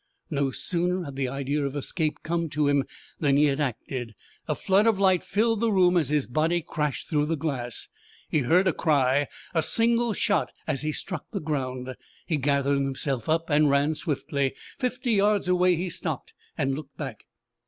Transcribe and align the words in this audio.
No 0.31 0.49
sooner 0.49 1.03
had 1.03 1.15
the 1.15 1.27
idea 1.27 1.63
of 1.63 1.75
escape 1.75 2.23
come 2.23 2.49
to 2.49 2.67
him 2.67 2.85
than 3.19 3.37
he 3.37 3.45
had 3.45 3.59
acted. 3.59 4.15
A 4.47 4.55
flood 4.55 4.87
of 4.87 4.97
light 4.99 5.23
filled 5.23 5.59
the 5.59 5.71
room 5.71 5.95
as 5.95 6.09
his 6.09 6.25
body 6.25 6.63
crashed 6.63 7.07
through 7.07 7.27
the 7.27 7.35
glass. 7.37 7.87
He 8.27 8.39
heard 8.39 8.67
a 8.67 8.73
cry 8.73 9.27
a 9.53 9.61
single 9.61 10.13
shot 10.13 10.51
as 10.65 10.81
he 10.81 10.91
struck 10.91 11.29
the 11.29 11.39
ground. 11.39 11.95
He 12.25 12.37
gathered 12.37 12.79
himself 12.79 13.29
up 13.29 13.51
and 13.51 13.69
ran 13.69 13.93
swiftly. 13.93 14.55
Fifty 14.79 15.11
yards 15.11 15.47
away 15.47 15.75
he 15.75 15.87
stopped, 15.91 16.33
and 16.57 16.73
looked 16.73 16.97
back. 16.97 17.25